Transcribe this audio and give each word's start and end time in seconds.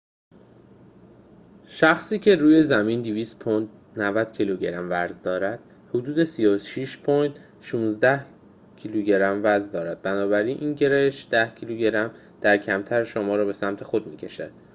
شخصی 1.67 2.19
که 2.19 2.35
روی 2.35 2.63
زمین 2.63 3.01
200 3.01 3.39
پوند 3.39 3.69
90 3.97 4.33
کیلوگرم 4.33 4.87
وزن 4.91 5.21
دارد، 5.21 5.59
حدود 5.89 6.23
36 6.23 6.97
پوند 6.97 7.39
16 7.61 8.25
کیلوگرم 8.77 9.41
در 9.41 9.49
lo 9.49 9.57
وزن 9.57 9.71
دارد. 9.71 10.01
بنابراین 10.01 10.73
گرانش 10.73 11.27
کمتر 12.63 13.03
شما 13.03 13.35
را 13.35 13.45
به 13.45 13.53
سمت 13.53 13.83
خود 13.83 14.07
می‌کشد 14.07 14.51